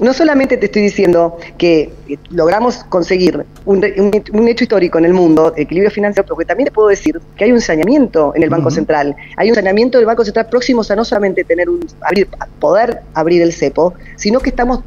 no 0.00 0.12
solamente 0.12 0.56
te 0.56 0.66
estoy 0.66 0.82
diciendo 0.82 1.38
que 1.56 1.90
logramos 2.30 2.84
conseguir 2.84 3.44
un, 3.64 3.84
hecho 3.84 4.64
histórico 4.64 4.98
en 4.98 5.04
el 5.04 5.12
mundo, 5.12 5.52
equilibrio 5.56 5.90
financiero, 5.90 6.26
porque 6.26 6.44
también 6.44 6.66
te 6.66 6.72
puedo 6.72 6.88
decir 6.88 7.20
que 7.36 7.44
hay 7.44 7.52
un 7.52 7.60
saneamiento 7.60 8.32
en 8.34 8.42
el 8.42 8.50
Banco 8.50 8.70
Central. 8.70 9.14
Hay 9.36 9.48
un 9.48 9.54
saneamiento 9.54 9.98
del 9.98 10.06
Banco 10.06 10.24
Central 10.24 10.46
próximos 10.48 10.90
a 10.90 10.96
no 10.96 11.04
solamente 11.04 11.44
tener 11.44 11.68
un 11.68 11.86
abrir, 12.00 12.28
poder 12.58 13.00
abrir 13.14 13.42
el 13.42 13.52
cepo, 13.52 13.94
sino 14.16 14.40
que 14.40 14.50
estamos 14.50 14.80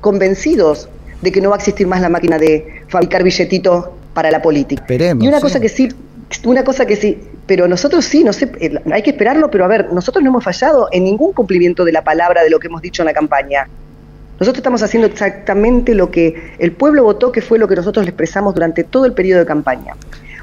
convencidos 0.00 0.88
de 1.22 1.32
que 1.32 1.40
no 1.40 1.50
va 1.50 1.56
a 1.56 1.58
existir 1.58 1.86
más 1.86 2.00
la 2.00 2.08
máquina 2.08 2.38
de 2.38 2.82
fabricar 2.88 3.22
billetitos 3.22 3.86
para 4.12 4.30
la 4.30 4.42
política. 4.42 4.84
y 4.88 5.28
una 5.28 5.40
cosa 5.40 5.60
que 5.60 5.68
sí, 5.68 5.88
una 6.44 6.64
cosa 6.64 6.86
que 6.86 6.96
sí, 6.96 7.18
pero 7.46 7.68
nosotros 7.68 8.04
sí, 8.04 8.24
no 8.24 8.32
sé, 8.32 8.50
eh, 8.60 8.80
hay 8.92 9.02
que 9.02 9.10
esperarlo, 9.10 9.50
pero 9.50 9.64
a 9.64 9.68
ver, 9.68 9.92
nosotros 9.92 10.22
no 10.22 10.30
hemos 10.30 10.44
fallado 10.44 10.88
en 10.90 11.04
ningún 11.04 11.32
cumplimiento 11.32 11.84
de 11.84 11.92
la 11.92 12.02
palabra 12.02 12.42
de 12.42 12.50
lo 12.50 12.58
que 12.58 12.66
hemos 12.66 12.82
dicho 12.82 13.02
en 13.02 13.06
la 13.06 13.12
campaña. 13.12 13.68
Nosotros 14.38 14.58
estamos 14.58 14.82
haciendo 14.82 15.06
exactamente 15.08 15.94
lo 15.94 16.10
que 16.10 16.52
el 16.58 16.72
pueblo 16.72 17.04
votó, 17.04 17.32
que 17.32 17.40
fue 17.40 17.58
lo 17.58 17.66
que 17.68 17.76
nosotros 17.76 18.04
le 18.04 18.10
expresamos 18.10 18.54
durante 18.54 18.84
todo 18.84 19.06
el 19.06 19.12
periodo 19.12 19.40
de 19.40 19.46
campaña. 19.46 19.94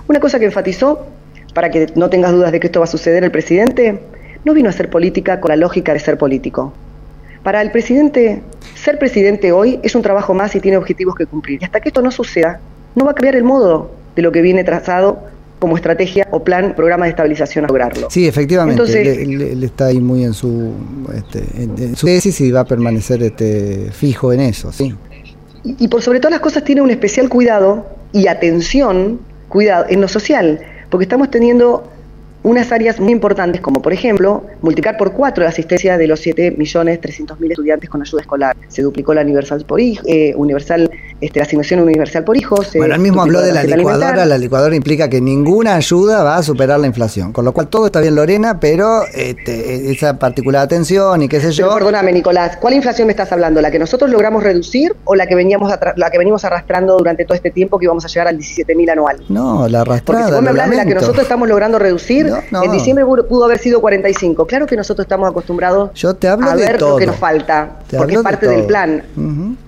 Una 0.08 0.20
cosa 0.20 0.40
que 0.40 0.46
enfatizó, 0.46 1.06
para 1.54 1.70
que 1.70 1.88
no 1.96 2.10
tengas 2.10 2.32
dudas 2.32 2.52
de 2.52 2.60
que 2.60 2.68
esto 2.68 2.80
va 2.80 2.86
a 2.86 2.88
suceder, 2.88 3.24
el 3.24 3.32
presidente 3.32 4.00
no 4.44 4.54
vino 4.54 4.68
a 4.68 4.72
hacer 4.72 4.90
política 4.90 5.40
con 5.40 5.50
la 5.50 5.56
lógica 5.56 5.94
de 5.94 6.00
ser 6.00 6.18
político. 6.18 6.74
Para 7.44 7.62
el 7.62 7.72
presidente, 7.72 8.42
ser 8.74 8.98
presidente 8.98 9.52
hoy 9.52 9.80
es 9.84 9.96
un 9.96 10.02
trabajo 10.02 10.34
más 10.34 10.56
y 10.56 10.60
tiene 10.60 10.78
objetivos 10.78 11.16
que 11.16 11.26
cumplir. 11.26 11.62
Y 11.62 11.66
hasta 11.66 11.80
que 11.80 11.90
esto 11.90 12.02
no 12.02 12.10
suceda, 12.10 12.60
no 12.96 13.06
va 13.06 13.12
a 13.12 13.14
cambiar 13.14 13.36
el 13.36 13.44
modo 13.44 13.92
de 14.16 14.22
lo 14.22 14.32
que 14.32 14.42
viene 14.42 14.64
trazado 14.64 15.20
como 15.64 15.78
estrategia 15.78 16.28
o 16.32 16.44
plan, 16.44 16.76
programa 16.76 17.06
de 17.06 17.12
estabilización 17.12 17.64
a 17.64 17.70
lograrlo. 17.70 18.10
Sí, 18.10 18.28
efectivamente. 18.28 18.82
Entonces, 18.82 19.18
él, 19.18 19.64
está 19.64 19.86
ahí 19.86 20.02
muy 20.02 20.26
en 20.26 20.34
su, 20.34 20.74
este, 21.16 21.42
en, 21.56 21.96
su 21.96 22.06
tesis 22.06 22.42
y 22.42 22.52
va 22.52 22.60
a 22.60 22.66
permanecer 22.66 23.24
este, 23.24 23.90
fijo 23.94 24.34
en 24.34 24.42
eso, 24.42 24.74
sí. 24.74 24.94
Y, 25.64 25.86
y 25.86 25.88
por 25.88 26.02
sobre 26.02 26.20
todas 26.20 26.34
las 26.34 26.42
cosas 26.42 26.66
tiene 26.66 26.82
un 26.82 26.92
especial 26.92 27.30
cuidado 27.30 27.88
y 28.12 28.28
atención, 28.28 29.22
cuidado 29.48 29.86
en 29.88 30.02
lo 30.02 30.10
social, 30.10 30.60
porque 30.90 31.06
estamos 31.06 31.32
teniendo 31.32 31.90
unas 32.44 32.72
áreas 32.74 33.00
muy 33.00 33.14
importantes 33.14 33.62
como 33.62 33.82
por 33.82 33.94
ejemplo 33.94 34.44
multiplicar 34.62 34.98
por 34.98 35.14
cuatro 35.14 35.44
la 35.44 35.50
asistencia 35.50 35.98
de 35.98 36.08
los 36.08 36.26
7.300.000 36.26 37.52
estudiantes 37.52 37.90
con 37.90 38.02
ayuda 38.02 38.22
escolar. 38.22 38.56
Se 38.68 38.82
duplicó 38.82 39.14
la 39.14 39.22
universal 39.22 39.64
por 39.66 39.80
eh, 39.80 40.34
universal 40.36 40.92
este, 41.24 41.40
la 41.40 41.46
asignación 41.46 41.80
universal 41.80 42.24
por 42.24 42.36
hijos. 42.36 42.72
Bueno, 42.76 42.96
él 42.96 43.02
mismo 43.02 43.22
habló 43.22 43.42
de 43.42 43.54
la 43.54 43.64
licuadora, 43.64 44.26
la 44.26 44.38
licuadora 44.38 44.76
implica 44.76 45.10
que 45.10 45.22
ninguna 45.22 45.76
ayuda 45.76 46.22
va 46.22 46.36
a 46.36 46.44
superar 46.44 46.80
la 46.80 46.88
inflación, 46.88 47.32
con 47.32 47.46
lo 47.46 47.54
cual 47.54 47.70
todo 47.70 47.86
está 47.86 48.02
bien 48.02 48.16
Lorena, 48.16 48.60
pero 48.60 49.06
este, 49.14 49.90
esa 49.90 50.20
particular 50.20 50.64
atención 50.64 51.22
y 51.22 51.30
qué 51.30 51.40
sé 51.40 51.52
yo. 51.52 51.74
perdóname 51.74 52.12
Nicolás, 52.12 52.58
¿cuál 52.58 52.74
inflación 52.74 53.08
me 53.08 53.14
estás 53.14 53.32
hablando? 53.32 53.62
¿La 53.62 53.72
que 53.72 53.80
nosotros 53.80 54.10
logramos 54.10 54.44
reducir 54.44 54.96
o 55.06 55.16
la 55.16 55.26
que 55.26 55.36
veníamos 55.36 55.74
la 55.96 56.10
que 56.10 56.18
venimos 56.18 56.44
arrastrando 56.44 56.98
durante 56.98 57.24
todo 57.24 57.36
este 57.36 57.52
tiempo 57.52 57.80
que 57.80 57.86
íbamos 57.86 58.04
a 58.04 58.10
llegar 58.10 58.28
al 58.28 58.38
17.000 58.38 58.92
anual? 58.92 59.24
No, 59.30 59.68
la 59.70 59.82
arrastrada. 59.82 60.04
Porque 60.04 60.24
si 60.24 60.32
vos 60.32 60.42
me 60.42 60.50
hablas 60.50 60.70
de 60.70 60.76
la 60.76 60.86
que 60.86 60.96
nosotros 60.96 61.24
estamos 61.24 61.48
logrando 61.48 61.80
reducir, 61.80 62.30
en 62.52 62.72
diciembre 62.72 63.06
pudo 63.06 63.46
haber 63.46 63.60
sido 63.60 63.80
45. 63.80 64.46
Claro 64.46 64.66
que 64.66 64.76
nosotros 64.76 65.06
estamos 65.06 65.30
acostumbrados 65.30 65.92
Yo 65.94 66.16
te 66.16 66.28
hablo 66.28 66.50
a 66.50 66.56
ver 66.56 66.82
lo 66.82 66.98
que 66.98 67.06
nos 67.06 67.16
falta, 67.16 67.80
porque 67.96 68.16
es 68.16 68.22
parte 68.22 68.48
del 68.48 68.66
plan. 68.66 69.04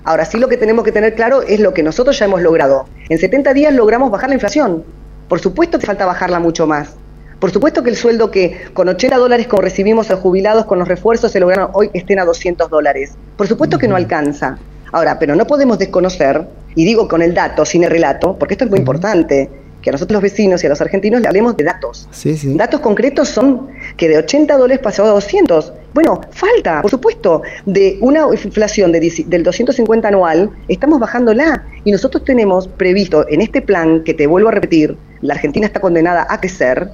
Ahora 0.03 0.25
sí 0.25 0.37
lo 0.37 0.47
que 0.47 0.57
tenemos 0.57 0.83
que 0.83 0.91
tener 0.91 1.15
claro 1.15 1.41
es 1.47 1.59
lo 1.59 1.73
que 1.73 1.83
nosotros 1.83 2.17
ya 2.17 2.25
hemos 2.25 2.41
logrado. 2.41 2.87
En 3.09 3.17
70 3.17 3.53
días 3.53 3.73
logramos 3.73 4.11
bajar 4.11 4.29
la 4.29 4.35
inflación. 4.35 4.83
Por 5.27 5.39
supuesto 5.39 5.79
que 5.79 5.85
falta 5.85 6.05
bajarla 6.05 6.39
mucho 6.39 6.67
más. 6.67 6.95
Por 7.39 7.51
supuesto 7.51 7.83
que 7.83 7.89
el 7.89 7.95
sueldo 7.95 8.31
que 8.31 8.65
con 8.73 8.87
80 8.87 9.17
dólares 9.17 9.47
como 9.47 9.61
recibimos 9.61 10.09
a 10.11 10.17
jubilados 10.17 10.65
con 10.65 10.79
los 10.79 10.87
refuerzos 10.87 11.31
se 11.31 11.39
lograron 11.39 11.69
hoy 11.73 11.89
estén 11.93 12.19
a 12.19 12.25
200 12.25 12.69
dólares. 12.69 13.13
Por 13.37 13.47
supuesto 13.47 13.77
que 13.77 13.87
no 13.87 13.95
alcanza. 13.95 14.57
Ahora, 14.91 15.19
pero 15.19 15.35
no 15.35 15.45
podemos 15.45 15.77
desconocer, 15.77 16.47
y 16.75 16.85
digo 16.85 17.07
con 17.07 17.21
el 17.21 17.33
dato, 17.33 17.65
sin 17.65 17.83
el 17.83 17.91
relato, 17.91 18.37
porque 18.37 18.53
esto 18.53 18.63
es 18.63 18.69
muy 18.69 18.79
importante, 18.79 19.49
que 19.81 19.89
a 19.89 19.91
nosotros 19.91 20.13
los 20.13 20.23
vecinos 20.23 20.63
y 20.63 20.67
a 20.67 20.69
los 20.69 20.81
argentinos 20.81 21.21
le 21.21 21.27
hablemos 21.27 21.57
de 21.57 21.63
datos. 21.63 22.07
Sí, 22.11 22.37
sí. 22.37 22.55
Datos 22.55 22.79
concretos 22.79 23.29
son 23.29 23.67
que 23.97 24.07
de 24.07 24.17
80 24.17 24.57
dólares 24.57 24.79
pasó 24.81 25.03
a 25.03 25.09
200. 25.09 25.73
Bueno, 25.95 26.19
falta, 26.31 26.81
por 26.81 26.91
supuesto, 26.91 27.41
de 27.65 27.97
una 28.01 28.27
inflación 28.43 28.91
del 28.91 29.43
250 29.43 30.05
anual, 30.09 30.49
estamos 30.67 30.99
bajándola. 30.99 31.63
Y 31.85 31.91
nosotros 31.93 32.25
tenemos 32.25 32.67
previsto 32.67 33.25
en 33.29 33.39
este 33.39 33.61
plan, 33.61 34.03
que 34.03 34.13
te 34.13 34.27
vuelvo 34.27 34.49
a 34.49 34.51
repetir, 34.51 34.97
la 35.21 35.35
Argentina 35.35 35.65
está 35.65 35.79
condenada 35.79 36.27
a 36.29 36.41
crecer, 36.41 36.89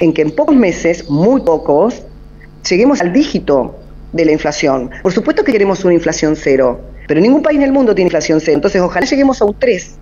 en 0.00 0.14
que 0.14 0.22
en 0.22 0.30
pocos 0.30 0.56
meses, 0.56 1.10
muy 1.10 1.42
pocos, 1.42 2.02
lleguemos 2.66 3.02
al 3.02 3.12
dígito 3.12 3.76
de 4.14 4.24
la 4.24 4.32
inflación. 4.32 4.90
Por 5.02 5.12
supuesto 5.12 5.44
que 5.44 5.52
queremos 5.52 5.84
una 5.84 5.92
inflación 5.92 6.34
cero, 6.34 6.80
pero 7.06 7.20
ningún 7.20 7.42
país 7.42 7.58
en 7.58 7.64
el 7.64 7.72
mundo 7.72 7.94
tiene 7.94 8.06
inflación 8.06 8.40
cero. 8.40 8.54
Entonces, 8.54 8.80
ojalá 8.80 9.04
lleguemos 9.04 9.42
a 9.42 9.44
un 9.44 9.54
3, 9.58 9.96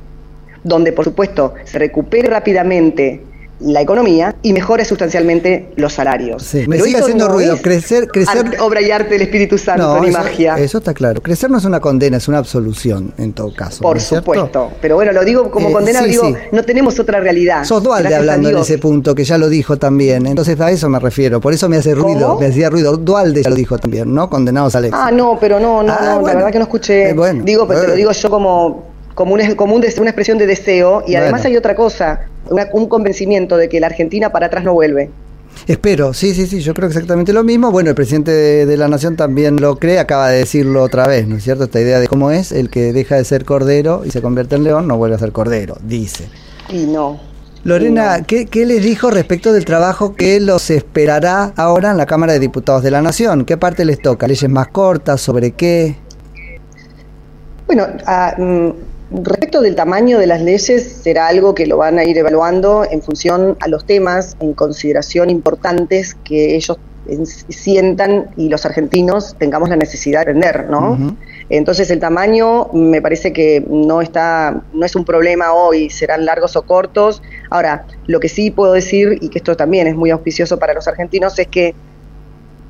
donde, 0.63 0.93
por 0.93 1.05
supuesto, 1.05 1.55
se 1.65 1.77
recupere 1.81 2.29
rápidamente 2.29 3.21
la 3.65 3.81
economía 3.81 4.37
y 4.43 4.53
mejore 4.53 4.85
sustancialmente 4.85 5.73
los 5.77 5.93
salarios. 5.93 6.43
Sí, 6.43 6.67
me 6.69 6.79
sigue 6.79 6.99
haciendo 6.99 7.29
ruido. 7.29 7.57
Crecer, 7.63 8.09
crecer. 8.09 8.57
obra 8.61 8.83
y 8.83 8.91
arte 8.91 9.11
del 9.11 9.23
Espíritu 9.23 9.59
Santo, 9.59 10.01
ni 10.01 10.11
magia. 10.11 10.57
Eso 10.59 10.79
está 10.79 10.93
claro. 10.93 11.23
Crecer 11.23 11.51
no 11.51 11.59
es 11.59 11.65
una 11.65 11.81
condena, 11.81 12.19
es 12.19 12.29
una 12.29 12.39
absolución 12.39 13.13
en 13.19 13.33
todo 13.33 13.55
caso. 13.55 13.81
Por 13.83 14.01
supuesto. 14.01 14.71
Pero 14.81 14.97
bueno, 14.97 15.13
lo 15.13 15.25
digo 15.25 15.51
como 15.51 15.71
eh, 15.71 15.73
condena, 15.73 16.03
digo, 16.03 16.35
no 16.53 16.63
tenemos 16.63 16.99
otra 16.99 17.21
realidad. 17.21 17.65
Sos 17.65 17.83
Dualde 17.83 18.15
hablando 18.15 18.51
en 18.51 18.59
ese 18.59 18.79
punto, 18.79 19.15
que 19.15 19.25
ya 19.25 19.39
lo 19.39 19.49
dijo 19.49 19.77
también. 19.79 20.27
Entonces 20.27 20.61
a 20.61 20.71
eso 20.71 20.89
me 20.89 20.99
refiero. 20.99 21.41
Por 21.41 21.53
eso 21.53 21.69
me 21.69 21.79
hace 21.79 21.95
ruido, 21.95 22.39
me 22.39 22.47
hacía 22.47 22.71
ruido. 22.71 22.97
Dualde 22.97 23.43
ya 23.43 23.51
lo 23.51 23.57
dijo 23.57 23.79
también, 23.79 24.15
¿no? 24.15 24.29
Condenados 24.29 24.75
al 24.75 24.87
éxito. 24.87 25.03
Ah, 25.03 25.11
no, 25.11 25.39
pero 25.41 25.59
no, 25.59 25.83
no, 25.83 25.93
ah, 25.93 26.21
la 26.23 26.35
verdad 26.35 26.53
que 26.53 26.59
no 26.59 26.65
escuché. 26.65 27.11
Eh, 27.11 27.43
digo, 27.43 27.67
pero 27.67 27.81
te 27.81 27.89
lo 27.89 27.95
digo 27.95 28.13
yo 28.13 28.31
como 28.31 28.94
como 29.15 29.35
una, 29.35 29.55
como 29.55 29.75
una 29.75 29.87
expresión 29.87 30.39
de 30.39 30.47
deseo 30.47 31.05
y 31.07 31.15
además 31.15 31.45
hay 31.45 31.57
otra 31.57 31.75
cosa, 31.75 32.29
un 32.73 32.89
convencimiento 32.89 33.57
de 33.57 33.69
que 33.69 33.81
la 33.81 33.87
Argentina 33.87 34.31
para 34.31 34.47
atrás 34.47 34.65
no 34.65 34.75
vuelve. 34.75 35.11
Espero, 35.67 36.13
sí, 36.13 36.35
sí, 36.35 36.47
sí, 36.47 36.61
yo 36.61 36.75
creo 36.75 36.89
exactamente 36.89 37.33
lo 37.33 37.43
mismo. 37.43 37.71
Bueno, 37.71 37.91
el 37.91 37.97
presidente 37.97 38.33
de, 38.67 38.77
la 38.77 38.89
Nación 38.89 39.17
también 39.17 39.61
lo 39.61 39.77
cree, 39.77 39.99
acaba 39.99 40.29
de 40.29 40.39
decirlo 40.39 40.83
otra 40.83 41.07
vez, 41.07 41.27
¿no 41.27 41.37
es 41.37 41.45
cierto? 41.45 41.65
Esta 41.65 41.81
idea 41.81 42.01
de 42.01 42.09
cómo 42.09 42.31
es, 42.31 42.53
el 42.53 42.69
que 42.69 42.93
deja 42.93 43.17
de 43.17 43.25
ser 43.25 43.45
cordero 43.45 44.03
y 44.05 44.11
se 44.11 44.21
convierte 44.21 44.57
en 44.57 44.65
león 44.65 44.87
no 44.87 44.99
vuelve 44.99 45.17
a 45.17 45.19
ser 45.19 45.33
cordero, 45.33 45.77
dice. 45.83 46.29
Y 46.69 46.87
no. 46.87 47.19
Lorena, 47.63 48.25
¿qué, 48.27 48.45
¿qué, 48.45 48.67
les 48.67 48.83
dijo 48.83 49.11
respecto 49.11 49.55
del 49.55 49.65
trabajo 49.65 50.15
que 50.15 50.39
los 50.39 50.69
esperará 50.69 51.55
ahora 51.57 51.93
en 51.93 51.97
la 51.97 52.05
Cámara 52.05 52.35
de 52.35 52.41
Diputados 52.41 52.83
de 52.83 52.91
la 52.91 53.01
Nación? 53.01 53.47
¿Qué 53.47 53.57
parte 53.57 53.87
les 53.87 54.03
toca? 54.03 54.27
¿Leyes 54.27 54.51
más 54.51 54.69
cortas? 54.69 55.23
¿Sobre 55.23 55.53
qué? 55.53 55.97
Bueno, 57.67 57.87
mm, 58.37 58.71
Respecto 59.11 59.61
del 59.61 59.75
tamaño 59.75 60.19
de 60.19 60.27
las 60.27 60.41
leyes, 60.41 60.83
será 61.03 61.29
algo 61.29 61.55
que 61.55 61.67
lo 61.67 61.77
van 61.77 61.99
a 61.99 62.05
ir 62.05 62.17
evaluando 62.19 62.85
en 62.91 63.03
función 63.03 63.57
a 63.61 63.69
los 63.69 63.85
temas 63.85 64.37
en 64.41 64.55
consideración 64.55 65.31
importantes 65.31 66.17
que 66.25 66.57
ellos 66.57 66.79
sientan 67.49 68.31
y 68.37 68.49
los 68.49 68.65
argentinos 68.65 69.37
tengamos 69.39 69.69
la 69.69 69.77
necesidad 69.77 70.21
de 70.25 70.31
aprender, 70.31 70.71
¿no? 70.71 71.17
Entonces 71.51 71.91
el 71.91 72.01
tamaño 72.01 72.69
me 72.73 73.03
parece 73.03 73.33
que 73.33 73.63
no 73.69 74.01
está, 74.01 74.63
no 74.73 74.87
es 74.87 74.97
un 74.97 75.05
problema 75.05 75.53
hoy, 75.53 75.91
serán 75.91 76.25
largos 76.25 76.57
o 76.57 76.63
cortos. 76.63 77.23
Ahora, 77.51 77.87
lo 78.07 78.21
que 78.21 78.31
sí 78.31 78.51
puedo 78.51 78.73
decir, 78.73 79.19
y 79.21 79.29
que 79.29 79.39
esto 79.39 79.55
también 79.55 79.87
es 79.87 79.95
muy 79.95 80.11
auspicioso 80.11 80.59
para 80.59 80.73
los 80.73 80.89
argentinos, 80.89 81.39
es 81.39 81.49
que 81.49 81.75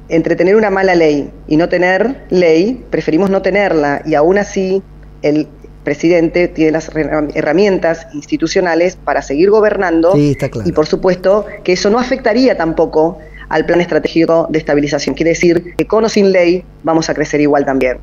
entre 0.09 0.35
tener 0.35 0.57
una 0.57 0.71
mala 0.71 0.97
ley 0.97 1.31
y 1.47 1.57
no 1.57 1.69
tener 1.69 2.25
ley, 2.31 2.85
preferimos 2.91 3.31
no 3.31 3.41
tenerla, 3.41 4.03
y 4.05 4.17
aún 4.17 4.39
así 4.39 4.83
el 5.23 5.49
presidente 5.85 6.49
tiene 6.49 6.73
las 6.73 6.91
herramientas 7.35 8.07
institucionales 8.15 8.97
para 8.97 9.23
seguir 9.23 9.51
gobernando 9.51 10.15
y 10.17 10.73
por 10.73 10.87
supuesto 10.87 11.47
que 11.63 11.75
eso 11.75 11.91
no 11.91 11.99
afectaría 11.99 12.57
tampoco 12.57 13.19
al 13.49 13.67
plan 13.67 13.81
estratégico 13.81 14.49
de 14.51 14.59
estabilización. 14.59 15.15
Quiere 15.15 15.31
decir 15.31 15.75
que 15.77 15.87
con 15.87 16.05
o 16.05 16.09
sin 16.09 16.33
ley 16.33 16.65
vamos 16.83 17.09
a 17.11 17.15
crecer 17.15 17.41
igual 17.41 17.65
también. 17.65 17.99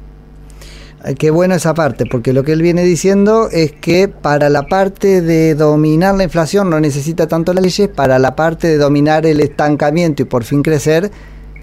Qué 1.18 1.32
buena 1.32 1.56
esa 1.56 1.74
parte, 1.74 2.06
porque 2.06 2.32
lo 2.32 2.44
que 2.44 2.52
él 2.52 2.62
viene 2.62 2.84
diciendo 2.84 3.50
es 3.52 3.72
que 3.72 4.08
para 4.08 4.50
la 4.50 4.68
parte 4.68 5.22
de 5.22 5.56
dominar 5.56 6.14
la 6.14 6.26
inflación 6.26 6.70
no 6.70 6.80
necesita 6.80 7.28
tanto 7.28 7.56
las 7.56 7.64
leyes, 7.64 7.88
para 7.88 8.20
la 8.20 8.36
parte 8.36 8.68
de 8.68 8.78
dominar 8.78 9.26
el 9.26 9.40
estancamiento 9.40 10.22
y 10.22 10.26
por 10.26 10.44
fin 10.44 10.62
crecer, 10.62 11.10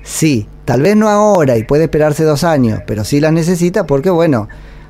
sí. 0.03 0.49
Tal 0.65 0.83
vez 0.83 0.97
no 0.97 1.09
ahora 1.09 1.57
y 1.57 1.63
puede 1.63 1.85
esperarse 1.85 2.25
dos 2.25 2.43
años, 2.43 2.81
pero 2.85 3.05
sí 3.05 3.21
las 3.21 3.33
necesita 3.33 3.87
porque, 3.87 4.11
bueno, 4.11 4.49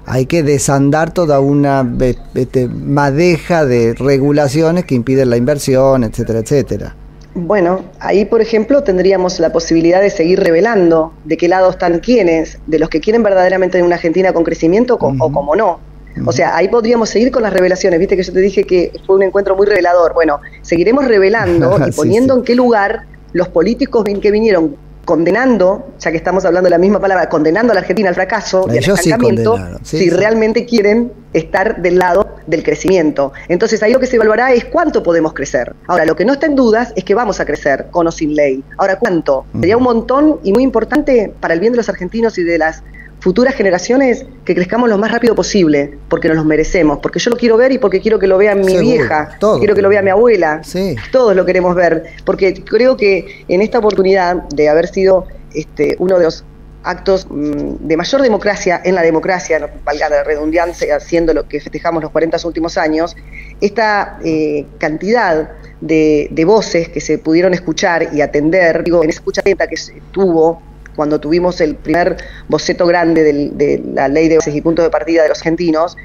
hay 0.08 0.26
que 0.26 0.42
desandar 0.42 1.12
toda 1.12 1.40
una 1.40 1.86
este, 2.34 2.66
madeja 2.66 3.66
de 3.66 3.94
regulaciones 3.94 4.84
que 4.84 4.94
impiden 4.94 5.30
la 5.30 5.36
inversión, 5.36 6.02
etcétera, 6.02 6.38
etcétera. 6.38 6.96
Bueno, 7.34 7.84
ahí 8.00 8.24
por 8.24 8.40
ejemplo 8.40 8.82
tendríamos 8.82 9.38
la 9.38 9.52
posibilidad 9.52 10.00
de 10.00 10.10
seguir 10.10 10.40
revelando 10.40 11.12
de 11.24 11.36
qué 11.36 11.46
lado 11.46 11.70
están 11.70 12.00
quienes, 12.00 12.58
de 12.66 12.78
los 12.78 12.88
que 12.88 13.00
quieren 13.00 13.22
verdaderamente 13.22 13.82
una 13.82 13.96
Argentina 13.96 14.32
con 14.32 14.44
crecimiento 14.44 14.94
o 14.94 14.98
como 14.98 15.54
no. 15.54 15.78
O 16.26 16.32
sea, 16.32 16.56
ahí 16.56 16.68
podríamos 16.68 17.10
seguir 17.10 17.30
con 17.30 17.42
las 17.42 17.52
revelaciones. 17.52 18.00
Viste 18.00 18.16
que 18.16 18.24
yo 18.24 18.32
te 18.32 18.40
dije 18.40 18.64
que 18.64 18.92
fue 19.06 19.16
un 19.16 19.22
encuentro 19.22 19.54
muy 19.54 19.66
revelador. 19.66 20.14
Bueno, 20.14 20.40
seguiremos 20.62 21.04
revelando 21.04 21.78
y 21.86 21.92
poniendo 21.92 22.36
en 22.36 22.42
qué 22.42 22.56
lugar 22.56 23.04
los 23.32 23.48
políticos 23.48 24.04
que 24.20 24.30
vinieron 24.30 24.76
condenando, 25.08 25.86
ya 25.98 26.10
que 26.10 26.18
estamos 26.18 26.44
hablando 26.44 26.66
de 26.66 26.70
la 26.72 26.76
misma 26.76 27.00
palabra, 27.00 27.30
condenando 27.30 27.72
a 27.72 27.74
la 27.74 27.80
Argentina 27.80 28.10
al 28.10 28.14
fracaso 28.14 28.66
y 28.68 28.76
al 28.76 28.84
estancamiento, 28.84 29.58
si 29.82 30.10
realmente 30.10 30.66
quieren 30.66 31.10
estar 31.32 31.80
del 31.80 31.96
lado 31.96 32.36
del 32.46 32.62
crecimiento. 32.62 33.32
Entonces 33.48 33.82
ahí 33.82 33.90
lo 33.90 34.00
que 34.00 34.06
se 34.06 34.16
evaluará 34.16 34.52
es 34.52 34.66
cuánto 34.66 35.02
podemos 35.02 35.32
crecer. 35.32 35.74
Ahora, 35.86 36.04
lo 36.04 36.14
que 36.14 36.26
no 36.26 36.34
está 36.34 36.44
en 36.44 36.56
dudas 36.56 36.92
es 36.94 37.04
que 37.04 37.14
vamos 37.14 37.40
a 37.40 37.46
crecer 37.46 37.86
con 37.90 38.06
o 38.06 38.12
sin 38.12 38.34
ley. 38.34 38.62
Ahora, 38.76 38.98
¿cuánto? 38.98 39.46
Sería 39.54 39.78
un 39.78 39.84
montón 39.84 40.40
y 40.44 40.52
muy 40.52 40.62
importante 40.62 41.32
para 41.40 41.54
el 41.54 41.60
bien 41.60 41.72
de 41.72 41.78
los 41.78 41.88
argentinos 41.88 42.36
y 42.36 42.42
de 42.42 42.58
las 42.58 42.82
futuras 43.20 43.54
generaciones 43.54 44.24
que 44.44 44.54
crezcamos 44.54 44.88
lo 44.88 44.98
más 44.98 45.10
rápido 45.10 45.34
posible, 45.34 45.98
porque 46.08 46.28
nos 46.28 46.36
los 46.36 46.46
merecemos, 46.46 46.98
porque 46.98 47.18
yo 47.18 47.30
lo 47.30 47.36
quiero 47.36 47.56
ver 47.56 47.72
y 47.72 47.78
porque 47.78 48.00
quiero 48.00 48.18
que 48.18 48.26
lo 48.26 48.38
vea 48.38 48.54
mi 48.54 48.78
vieja, 48.78 49.36
quiero 49.58 49.74
que 49.74 49.82
lo 49.82 49.88
vea 49.88 50.02
mi 50.02 50.10
abuela, 50.10 50.62
todos 51.10 51.34
lo 51.34 51.44
queremos 51.44 51.74
ver, 51.74 52.04
porque 52.24 52.62
creo 52.64 52.96
que 52.96 53.44
en 53.48 53.62
esta 53.62 53.78
oportunidad 53.78 54.36
de 54.48 54.68
haber 54.68 54.88
sido 54.88 55.26
este, 55.54 55.96
uno 55.98 56.18
de 56.18 56.24
los 56.24 56.44
actos 56.84 57.26
mm, 57.28 57.86
de 57.86 57.96
mayor 57.96 58.22
democracia 58.22 58.80
en 58.84 58.94
la 58.94 59.02
democracia, 59.02 59.58
no 59.58 59.68
valga 59.84 60.08
la 60.08 60.22
redundancia, 60.22 60.96
haciendo 60.96 61.34
lo 61.34 61.48
que 61.48 61.60
festejamos 61.60 62.02
los 62.02 62.12
40 62.12 62.38
últimos 62.44 62.78
años, 62.78 63.16
esta 63.60 64.18
eh, 64.24 64.64
cantidad 64.78 65.50
de, 65.80 66.28
de, 66.30 66.44
voces 66.44 66.88
que 66.88 67.00
se 67.00 67.18
pudieron 67.18 67.52
escuchar 67.52 68.08
y 68.12 68.20
atender, 68.20 68.84
digo, 68.84 69.02
en 69.02 69.10
esa 69.10 69.18
escucha 69.18 69.40
atenta 69.40 69.66
que 69.66 69.76
se 69.76 70.00
tuvo 70.12 70.62
cuando 70.98 71.20
tuvimos 71.20 71.60
el 71.60 71.76
primer 71.76 72.16
boceto 72.48 72.84
grande 72.84 73.22
de 73.22 73.82
la 73.94 74.08
ley 74.08 74.26
de 74.26 74.38
bases 74.38 74.52
y 74.52 74.60
puntos 74.60 74.84
de 74.84 74.90
partida 74.90 75.22
de 75.22 75.28
los 75.28 75.38
argentinos, 75.38 75.96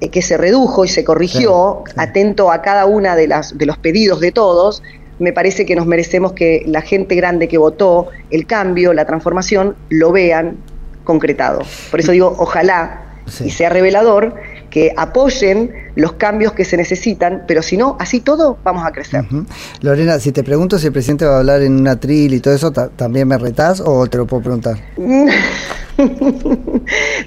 eh, 0.00 0.08
que 0.08 0.22
se 0.22 0.36
redujo 0.36 0.84
y 0.84 0.88
se 0.88 1.02
corrigió, 1.02 1.82
atento 1.96 2.52
a 2.52 2.62
cada 2.62 2.86
una 2.86 3.16
de, 3.16 3.26
las, 3.26 3.58
de 3.58 3.66
los 3.66 3.76
pedidos 3.76 4.20
de 4.20 4.30
todos, 4.30 4.84
me 5.18 5.32
parece 5.32 5.66
que 5.66 5.74
nos 5.74 5.84
merecemos 5.86 6.32
que 6.32 6.62
la 6.64 6.80
gente 6.80 7.16
grande 7.16 7.48
que 7.48 7.58
votó 7.58 8.06
el 8.30 8.46
cambio, 8.46 8.92
la 8.92 9.04
transformación, 9.04 9.74
lo 9.88 10.12
vean 10.12 10.58
concretado. 11.02 11.62
Por 11.90 11.98
eso 11.98 12.12
digo, 12.12 12.36
ojalá 12.38 13.02
y 13.44 13.50
sea 13.50 13.68
revelador 13.68 14.36
que 14.70 14.92
apoyen 14.96 15.72
los 15.94 16.12
cambios 16.14 16.52
que 16.52 16.64
se 16.64 16.76
necesitan, 16.76 17.44
pero 17.46 17.62
si 17.62 17.76
no, 17.76 17.96
así 17.98 18.20
todo 18.20 18.58
vamos 18.62 18.86
a 18.86 18.92
crecer. 18.92 19.24
Lorena, 19.80 20.18
si 20.18 20.32
te 20.32 20.42
pregunto 20.42 20.78
si 20.78 20.88
el 20.88 20.92
presidente 20.92 21.24
va 21.24 21.36
a 21.36 21.38
hablar 21.38 21.62
en 21.62 21.80
una 21.80 21.98
tril 21.98 22.34
y 22.34 22.40
todo 22.40 22.54
eso, 22.54 22.72
¿también 22.72 23.28
me 23.28 23.38
retás 23.38 23.80
o 23.84 24.06
te 24.06 24.18
lo 24.18 24.26
puedo 24.26 24.42
preguntar? 24.42 24.76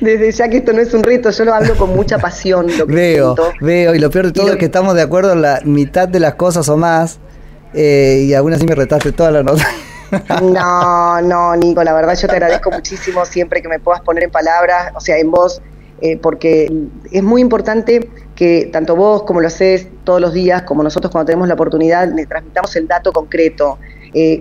Desde 0.01 0.31
ya 0.31 0.47
que 0.47 0.57
esto 0.57 0.73
no 0.73 0.81
es 0.81 0.93
un 0.93 1.01
reto, 1.01 1.31
yo 1.31 1.45
lo 1.45 1.53
hablo 1.53 1.75
con 1.75 1.95
mucha 1.95 2.19
pasión. 2.19 2.67
veo, 2.87 3.35
veo, 3.61 3.95
y 3.95 3.99
lo 3.99 4.09
peor 4.09 4.27
de 4.27 4.31
todo 4.31 4.51
es 4.51 4.57
que 4.57 4.65
estamos 4.65 4.93
de 4.95 5.01
acuerdo 5.01 5.33
en 5.33 5.41
la 5.41 5.61
mitad 5.63 6.07
de 6.07 6.19
las 6.19 6.35
cosas 6.35 6.69
o 6.69 6.77
más, 6.77 7.19
eh, 7.73 8.25
y 8.27 8.33
aún 8.33 8.53
así 8.53 8.65
me 8.65 8.75
retaste 8.75 9.11
toda 9.11 9.31
la 9.31 9.43
nota. 9.43 9.65
No, 10.41 11.21
no, 11.23 11.55
Nico, 11.55 11.83
la 11.83 11.93
verdad 11.93 12.15
yo 12.15 12.27
te 12.27 12.33
agradezco 12.33 12.71
muchísimo 12.71 13.25
siempre 13.25 13.61
que 13.61 13.67
me 13.67 13.79
puedas 13.79 14.01
poner 14.01 14.23
en 14.23 14.31
palabras, 14.31 14.91
o 14.95 14.99
sea, 14.99 15.17
en 15.17 15.31
voz, 15.31 15.61
eh, 16.01 16.17
porque 16.17 16.71
es 17.11 17.23
muy 17.23 17.41
importante 17.41 18.09
que 18.35 18.69
tanto 18.71 18.95
vos 18.95 19.23
como 19.23 19.41
lo 19.41 19.47
haces 19.47 19.87
todos 20.03 20.21
los 20.21 20.33
días, 20.33 20.63
como 20.63 20.83
nosotros 20.83 21.11
cuando 21.11 21.25
tenemos 21.25 21.47
la 21.47 21.55
oportunidad, 21.55 22.11
le 22.13 22.25
transmitamos 22.25 22.75
el 22.75 22.87
dato 22.87 23.11
concreto. 23.11 23.77
Eh, 24.13 24.39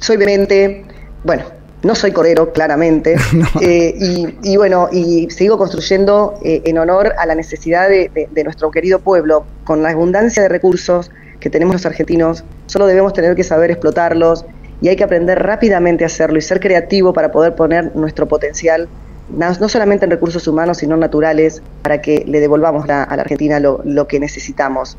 soy, 0.00 0.16
vehemente, 0.16 0.84
bueno, 1.24 1.44
no 1.82 1.94
soy 1.94 2.12
corero, 2.12 2.52
claramente, 2.52 3.16
eh, 3.60 3.94
y, 4.42 4.56
bueno, 4.56 4.88
y 4.90 5.28
sigo 5.30 5.58
construyendo 5.58 6.38
en 6.42 6.78
honor 6.78 7.12
a 7.18 7.26
la 7.26 7.34
necesidad 7.34 7.88
de, 7.88 8.10
de, 8.30 8.44
nuestro 8.44 8.70
querido 8.70 8.98
pueblo, 9.00 9.44
con 9.64 9.82
la 9.82 9.90
abundancia 9.90 10.42
de 10.42 10.48
recursos 10.48 11.10
que 11.40 11.50
tenemos 11.50 11.74
los 11.74 11.86
argentinos, 11.86 12.44
solo 12.66 12.86
debemos 12.86 13.12
tener 13.12 13.34
que 13.34 13.44
saber 13.44 13.70
explotarlos 13.70 14.46
y 14.80 14.88
hay 14.88 14.96
que 14.96 15.04
aprender 15.04 15.42
rápidamente 15.42 16.04
a 16.04 16.06
hacerlo 16.06 16.38
y 16.38 16.42
ser 16.42 16.60
creativo 16.60 17.12
para 17.12 17.30
poder 17.30 17.54
poner 17.54 17.94
nuestro 17.94 18.26
potencial 18.26 18.88
no 19.30 19.68
solamente 19.68 20.04
en 20.04 20.10
recursos 20.10 20.46
humanos, 20.46 20.78
sino 20.78 20.96
naturales, 20.96 21.62
para 21.82 22.00
que 22.00 22.24
le 22.26 22.40
devolvamos 22.40 22.84
a 22.84 23.14
la 23.16 23.22
Argentina 23.22 23.58
lo, 23.60 23.80
lo 23.84 24.06
que 24.06 24.20
necesitamos. 24.20 24.96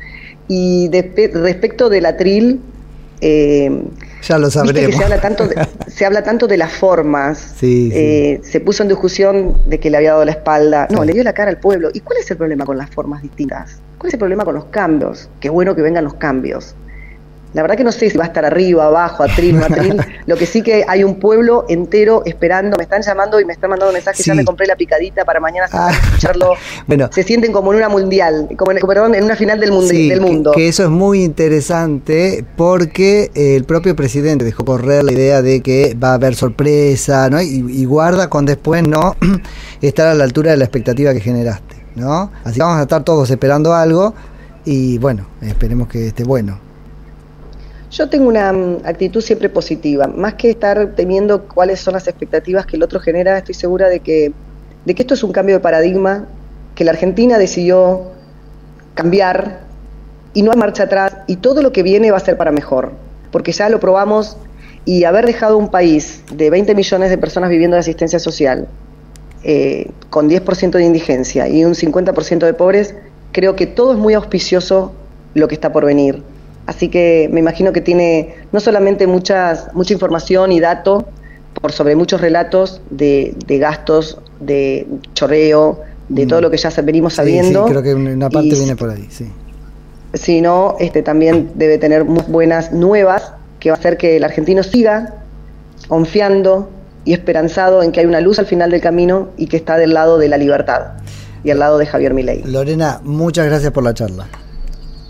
Y 0.48 0.90
respecto 0.90 1.88
del 1.88 2.06
atril, 2.06 2.60
eh, 3.20 3.82
ya 4.22 4.38
lo 4.38 4.50
sabremos. 4.50 4.96
se, 4.96 5.04
habla 5.04 5.20
tanto 5.20 5.48
de, 5.48 5.66
se 5.86 6.04
habla 6.04 6.22
tanto 6.22 6.46
de 6.46 6.56
las 6.56 6.72
formas. 6.72 7.54
Eh, 7.62 8.40
se 8.42 8.60
puso 8.60 8.82
en 8.82 8.88
discusión 8.88 9.58
de 9.66 9.80
que 9.80 9.90
le 9.90 9.96
había 9.96 10.12
dado 10.12 10.24
la 10.24 10.32
espalda. 10.32 10.88
No, 10.90 11.04
le 11.04 11.12
dio 11.12 11.22
la 11.22 11.32
cara 11.32 11.50
al 11.50 11.58
pueblo. 11.58 11.90
¿Y 11.92 12.00
cuál 12.00 12.18
es 12.18 12.30
el 12.30 12.36
problema 12.36 12.64
con 12.64 12.76
las 12.76 12.90
formas 12.90 13.22
distintas? 13.22 13.80
¿Cuál 13.98 14.08
es 14.08 14.14
el 14.14 14.18
problema 14.18 14.44
con 14.44 14.54
los 14.54 14.66
cambios? 14.66 15.28
Qué 15.40 15.48
bueno 15.48 15.74
que 15.74 15.82
vengan 15.82 16.04
los 16.04 16.14
cambios. 16.14 16.74
La 17.54 17.62
verdad 17.62 17.76
que 17.76 17.84
no 17.84 17.92
sé 17.92 18.10
si 18.10 18.18
va 18.18 18.24
a 18.24 18.26
estar 18.26 18.44
arriba, 18.44 18.86
abajo, 18.86 19.22
atril, 19.22 19.58
no 19.58 19.64
atril. 19.64 19.96
Lo 20.26 20.36
que 20.36 20.44
sí 20.44 20.62
que 20.62 20.84
hay 20.86 21.04
un 21.04 21.18
pueblo 21.18 21.64
entero 21.68 22.22
esperando. 22.26 22.76
Me 22.76 22.84
están 22.84 23.02
llamando 23.02 23.40
y 23.40 23.44
me 23.44 23.54
están 23.54 23.70
mandando 23.70 23.92
mensajes. 23.92 24.26
Ya 24.26 24.34
me 24.34 24.44
compré 24.44 24.66
la 24.66 24.76
picadita 24.76 25.24
para 25.24 25.40
mañana 25.40 25.66
ah. 25.72 25.90
escucharlo. 25.90 26.54
bueno, 26.86 27.08
se 27.12 27.22
sienten 27.22 27.52
como 27.52 27.72
en 27.72 27.78
una 27.78 27.88
mundial, 27.88 28.48
como 28.58 28.72
en, 28.72 28.78
perdón, 28.78 29.14
en 29.14 29.24
una 29.24 29.36
final 29.36 29.58
del, 29.58 29.72
mundo, 29.72 29.88
del 29.88 30.20
mundo. 30.20 30.52
Que, 30.52 30.68
eso 30.68 30.82
es 30.82 30.90
muy 30.90 31.24
interesante 31.24 32.44
porque 32.56 33.30
el 33.34 33.64
propio 33.64 33.96
presidente 33.96 34.44
dejó 34.44 34.64
correr 34.64 35.04
la 35.04 35.12
idea 35.12 35.40
de 35.40 35.62
que 35.62 35.96
va 36.02 36.10
a 36.10 36.14
haber 36.14 36.34
sorpresa, 36.34 37.30
¿no? 37.30 37.40
Y, 37.40 37.64
y 37.68 37.84
guarda 37.86 38.28
con 38.28 38.44
después 38.44 38.86
no 38.86 39.16
estar 39.80 40.08
a 40.08 40.14
la 40.14 40.24
altura 40.24 40.50
de 40.50 40.58
la 40.58 40.64
expectativa 40.64 41.14
que 41.14 41.20
generaste, 41.20 41.76
¿no? 41.94 42.30
Así 42.44 42.56
que 42.56 42.62
vamos 42.62 42.78
a 42.78 42.82
estar 42.82 43.02
todos 43.02 43.30
esperando 43.30 43.72
algo 43.72 44.14
y 44.66 44.98
bueno, 44.98 45.26
esperemos 45.40 45.88
que 45.88 46.08
esté 46.08 46.24
bueno. 46.24 46.65
Yo 47.90 48.08
tengo 48.08 48.28
una 48.28 48.52
mm, 48.52 48.78
actitud 48.84 49.20
siempre 49.20 49.48
positiva, 49.48 50.06
más 50.06 50.34
que 50.34 50.50
estar 50.50 50.94
temiendo 50.94 51.44
cuáles 51.48 51.80
son 51.80 51.94
las 51.94 52.08
expectativas 52.08 52.66
que 52.66 52.76
el 52.76 52.82
otro 52.82 53.00
genera, 53.00 53.38
estoy 53.38 53.54
segura 53.54 53.88
de 53.88 54.00
que, 54.00 54.32
de 54.84 54.94
que 54.94 55.02
esto 55.02 55.14
es 55.14 55.22
un 55.22 55.32
cambio 55.32 55.56
de 55.56 55.60
paradigma, 55.60 56.26
que 56.74 56.84
la 56.84 56.90
Argentina 56.90 57.38
decidió 57.38 58.12
cambiar 58.94 59.60
y 60.34 60.42
no 60.42 60.52
hay 60.52 60.58
marcha 60.58 60.84
atrás 60.84 61.16
y 61.26 61.36
todo 61.36 61.62
lo 61.62 61.72
que 61.72 61.82
viene 61.82 62.10
va 62.10 62.16
a 62.16 62.20
ser 62.20 62.36
para 62.36 62.50
mejor, 62.50 62.92
porque 63.30 63.52
ya 63.52 63.68
lo 63.68 63.80
probamos 63.80 64.36
y 64.84 65.04
haber 65.04 65.26
dejado 65.26 65.56
un 65.56 65.68
país 65.68 66.22
de 66.32 66.50
20 66.50 66.74
millones 66.74 67.10
de 67.10 67.18
personas 67.18 67.50
viviendo 67.50 67.76
de 67.76 67.80
asistencia 67.80 68.18
social, 68.18 68.68
eh, 69.44 69.90
con 70.10 70.28
10% 70.28 70.70
de 70.70 70.84
indigencia 70.84 71.48
y 71.48 71.64
un 71.64 71.74
50% 71.74 72.46
de 72.46 72.54
pobres, 72.54 72.94
creo 73.32 73.54
que 73.54 73.66
todo 73.66 73.92
es 73.92 73.98
muy 73.98 74.14
auspicioso 74.14 74.92
lo 75.34 75.46
que 75.46 75.54
está 75.54 75.72
por 75.72 75.84
venir. 75.84 76.22
Así 76.66 76.88
que 76.88 77.28
me 77.32 77.40
imagino 77.40 77.72
que 77.72 77.80
tiene 77.80 78.34
no 78.52 78.60
solamente 78.60 79.06
muchas, 79.06 79.72
mucha 79.74 79.92
información 79.92 80.52
y 80.52 80.60
datos 80.60 81.04
por 81.60 81.72
sobre 81.72 81.96
muchos 81.96 82.20
relatos 82.20 82.80
de, 82.90 83.34
gastos, 83.48 84.18
de 84.40 84.86
chorreo, 85.14 85.80
de 86.08 86.26
todo 86.26 86.40
mm. 86.40 86.42
lo 86.42 86.50
que 86.50 86.56
ya 86.56 86.70
venimos 86.82 87.14
sabiendo. 87.14 87.66
Sí, 87.66 87.70
creo 87.70 87.82
que 87.82 87.94
una 87.94 88.28
parte 88.28 88.50
viene 88.50 88.76
por 88.76 88.90
ahí, 88.90 89.06
sí. 89.10 89.30
Sino 90.14 90.76
este, 90.80 91.02
también 91.02 91.52
debe 91.54 91.78
tener 91.78 92.04
muy 92.04 92.24
buenas 92.28 92.72
nuevas 92.72 93.32
que 93.60 93.70
va 93.70 93.76
a 93.76 93.78
hacer 93.78 93.96
que 93.96 94.16
el 94.16 94.24
argentino 94.24 94.62
siga 94.62 95.14
confiando 95.88 96.68
y 97.04 97.12
esperanzado 97.12 97.82
en 97.82 97.92
que 97.92 98.00
hay 98.00 98.06
una 98.06 98.20
luz 98.20 98.38
al 98.38 98.46
final 98.46 98.70
del 98.70 98.80
camino 98.80 99.28
y 99.36 99.46
que 99.46 99.56
está 99.56 99.76
del 99.76 99.94
lado 99.94 100.18
de 100.18 100.28
la 100.28 100.36
libertad 100.36 100.94
y 101.44 101.50
al 101.50 101.60
lado 101.60 101.78
de 101.78 101.86
Javier 101.86 102.12
Milei. 102.12 102.42
Lorena, 102.44 103.00
muchas 103.04 103.46
gracias 103.46 103.72
por 103.72 103.84
la 103.84 103.94
charla. 103.94 104.26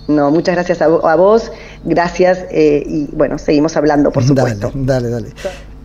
No, 0.08 0.30
muchas 0.30 0.54
gracias 0.54 0.82
a, 0.82 0.88
vos, 0.88 1.50
gracias 1.82 2.44
eh, 2.50 2.82
y 2.86 3.08
bueno, 3.12 3.38
seguimos 3.38 3.76
hablando, 3.76 4.12
por 4.12 4.25
supuesto. 4.25 4.70
Dale, 4.75 5.10
dale. 5.10 5.30
dale. 5.42 5.75